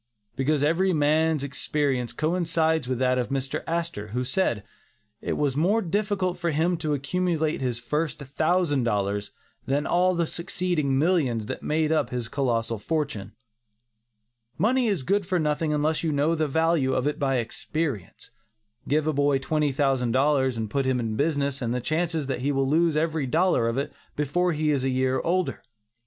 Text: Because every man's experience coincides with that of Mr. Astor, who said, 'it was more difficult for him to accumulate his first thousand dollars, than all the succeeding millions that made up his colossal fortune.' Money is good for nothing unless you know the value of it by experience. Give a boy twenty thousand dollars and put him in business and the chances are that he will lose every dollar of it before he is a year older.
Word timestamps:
Because 0.35 0.63
every 0.63 0.93
man's 0.93 1.43
experience 1.43 2.11
coincides 2.11 2.87
with 2.87 2.97
that 2.97 3.19
of 3.19 3.29
Mr. 3.29 3.63
Astor, 3.67 4.07
who 4.07 4.23
said, 4.23 4.63
'it 5.21 5.37
was 5.37 5.55
more 5.55 5.79
difficult 5.83 6.39
for 6.39 6.49
him 6.49 6.75
to 6.77 6.95
accumulate 6.95 7.61
his 7.61 7.77
first 7.79 8.17
thousand 8.17 8.83
dollars, 8.83 9.29
than 9.67 9.85
all 9.85 10.15
the 10.15 10.25
succeeding 10.25 10.97
millions 10.97 11.45
that 11.45 11.61
made 11.61 11.91
up 11.91 12.09
his 12.09 12.29
colossal 12.29 12.79
fortune.' 12.79 13.33
Money 14.57 14.87
is 14.87 15.03
good 15.03 15.23
for 15.23 15.37
nothing 15.37 15.71
unless 15.71 16.01
you 16.03 16.11
know 16.11 16.33
the 16.33 16.47
value 16.47 16.93
of 16.95 17.05
it 17.05 17.19
by 17.19 17.35
experience. 17.35 18.31
Give 18.87 19.05
a 19.05 19.13
boy 19.13 19.37
twenty 19.37 19.71
thousand 19.71 20.13
dollars 20.13 20.57
and 20.57 20.67
put 20.67 20.87
him 20.87 20.99
in 20.99 21.15
business 21.15 21.61
and 21.61 21.75
the 21.75 21.79
chances 21.79 22.23
are 22.23 22.27
that 22.29 22.39
he 22.41 22.51
will 22.51 22.67
lose 22.67 22.97
every 22.97 23.27
dollar 23.27 23.67
of 23.69 23.77
it 23.77 23.93
before 24.15 24.51
he 24.51 24.71
is 24.71 24.83
a 24.83 24.89
year 24.89 25.19
older. 25.19 25.61